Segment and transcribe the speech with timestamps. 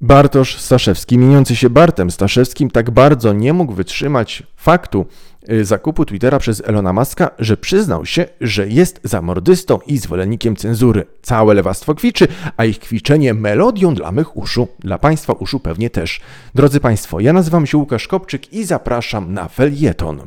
[0.00, 5.06] Bartosz Staszewski, mieniący się Bartem Staszewskim, tak bardzo nie mógł wytrzymać faktu
[5.50, 11.06] y, zakupu Twittera przez Elona Muska, że przyznał się, że jest zamordystą i zwolennikiem cenzury.
[11.22, 16.20] Całe lewactwo kwiczy, a ich kwiczenie melodią dla mych uszu, dla Państwa uszu pewnie też.
[16.54, 20.20] Drodzy Państwo, ja nazywam się Łukasz Kopczyk i zapraszam na felieton.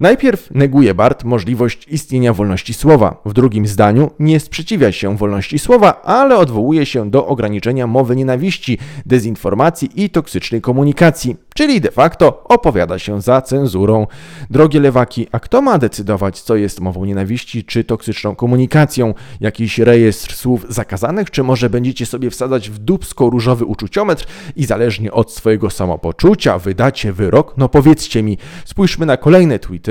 [0.00, 3.22] Najpierw neguje Bart możliwość istnienia wolności słowa.
[3.24, 8.78] W drugim zdaniu nie sprzeciwia się wolności słowa, ale odwołuje się do ograniczenia mowy nienawiści,
[9.06, 14.06] dezinformacji i toksycznej komunikacji czyli de facto opowiada się za cenzurą.
[14.50, 19.14] Drogie lewaki, a kto ma decydować, co jest mową nienawiści czy toksyczną komunikacją?
[19.40, 25.32] Jakiś rejestr słów zakazanych, czy może będziecie sobie wsadzać w dubsko-różowy uczuciometr i zależnie od
[25.32, 27.54] swojego samopoczucia wydacie wyrok?
[27.56, 29.87] No powiedzcie mi, spójrzmy na kolejne tweety.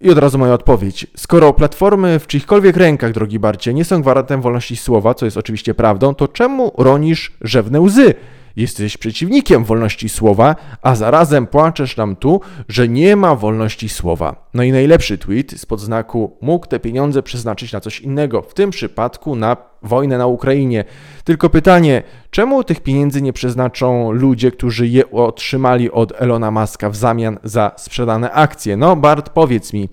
[0.00, 1.06] I od razu moja odpowiedź.
[1.16, 5.74] Skoro platformy w czyichkolwiek rękach, drogi Barcie, nie są gwarantem wolności słowa, co jest oczywiście
[5.74, 8.14] prawdą, to czemu ronisz rzewne łzy?
[8.56, 14.48] Jesteś przeciwnikiem wolności słowa, a zarazem płaczesz nam tu, że nie ma wolności słowa.
[14.54, 18.70] No i najlepszy tweet z podznaku mógł te pieniądze przeznaczyć na coś innego, w tym
[18.70, 20.84] przypadku na wojnę na Ukrainie.
[21.24, 26.96] Tylko pytanie, czemu tych pieniędzy nie przeznaczą ludzie, którzy je otrzymali od Elona Muska w
[26.96, 28.76] zamian za sprzedane akcje?
[28.76, 29.88] No, Bart, powiedz mi.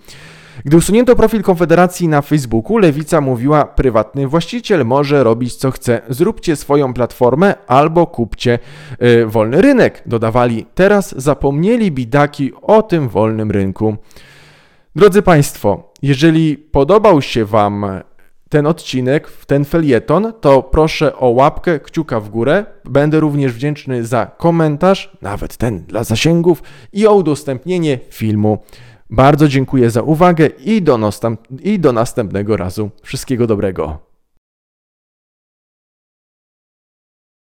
[0.66, 6.56] Gdy usunięto profil Konfederacji na Facebooku, Lewica mówiła: prywatny właściciel może robić co chce, zróbcie
[6.56, 8.60] swoją platformę albo kupcie
[9.00, 10.04] yy, wolny rynek.
[10.06, 13.96] Dodawali: teraz zapomnieli bidaki o tym wolnym rynku.
[14.96, 17.86] Drodzy Państwo, jeżeli podobał się Wam
[18.50, 22.66] ten odcinek, ten felieton, to proszę o łapkę, kciuka w górę.
[22.86, 28.58] Będę również wdzięczny za komentarz, nawet ten dla zasięgów i o udostępnienie filmu.
[29.12, 31.00] Bardzo dziękuję za uwagę i do,
[31.64, 32.90] i do następnego razu.
[33.04, 34.11] Wszystkiego dobrego.